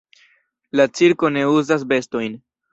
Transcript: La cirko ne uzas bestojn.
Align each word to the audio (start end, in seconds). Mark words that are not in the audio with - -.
La 0.79 0.85
cirko 1.01 1.31
ne 1.37 1.45
uzas 1.61 1.87
bestojn. 1.95 2.43